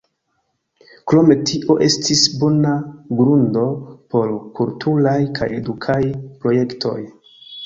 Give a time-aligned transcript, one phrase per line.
[1.11, 2.71] Krom tio estis bona
[3.19, 3.67] grundo
[4.15, 6.01] por kulturaj kaj edukaj
[6.41, 6.99] projektoj.